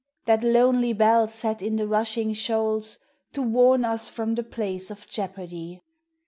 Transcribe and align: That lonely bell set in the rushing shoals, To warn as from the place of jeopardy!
That 0.25 0.43
lonely 0.43 0.93
bell 0.93 1.27
set 1.27 1.61
in 1.61 1.75
the 1.75 1.87
rushing 1.87 2.33
shoals, 2.33 2.97
To 3.33 3.43
warn 3.43 3.85
as 3.85 4.09
from 4.09 4.33
the 4.33 4.41
place 4.41 4.89
of 4.89 5.07
jeopardy! 5.07 5.83